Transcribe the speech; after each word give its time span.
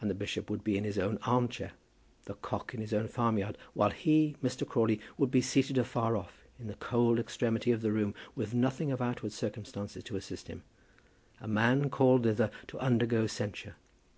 And 0.00 0.08
the 0.08 0.14
bishop 0.14 0.48
would 0.48 0.64
be 0.64 0.78
in 0.78 0.84
his 0.84 0.98
own 0.98 1.18
arm 1.24 1.48
chair, 1.48 1.72
the 2.24 2.32
cock 2.32 2.72
in 2.72 2.80
his 2.80 2.94
own 2.94 3.08
farmyard, 3.08 3.58
while 3.74 3.90
he, 3.90 4.36
Mr. 4.42 4.66
Crawley, 4.66 5.02
would 5.18 5.30
be 5.30 5.42
seated 5.42 5.76
afar 5.76 6.16
off, 6.16 6.46
in 6.58 6.66
the 6.66 6.76
cold 6.76 7.18
extremity 7.18 7.70
of 7.70 7.82
the 7.82 7.92
room, 7.92 8.14
with 8.34 8.54
nothing 8.54 8.90
of 8.90 9.02
outward 9.02 9.32
circumstances 9.32 10.02
to 10.04 10.16
assist 10.16 10.48
him, 10.48 10.62
a 11.42 11.46
man 11.46 11.90
called 11.90 12.22
thither 12.22 12.50
to 12.68 12.78
undergo 12.78 13.26
censure. 13.26 13.76